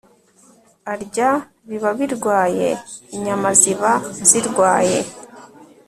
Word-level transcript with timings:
arya 0.93 1.29
biba 1.67 1.89
birwaye 1.99 2.69
Inyama 3.15 3.49
ziba 3.59 3.91
zirwaye 4.27 4.99